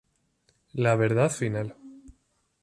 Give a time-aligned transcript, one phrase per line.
[0.73, 1.75] La verdad final.